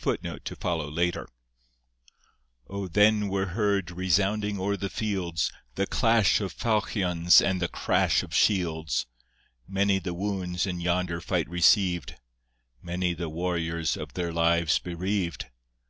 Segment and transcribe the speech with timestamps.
[0.00, 1.26] {25a}
[2.70, 8.22] O then were heard resounding o'er the fields The clash of faulchions and the crash
[8.22, 9.04] of shields!
[9.68, 12.14] Many the wounds in yonder fight receiv'd!
[12.80, 15.50] Many the warriors of their lives bereaved!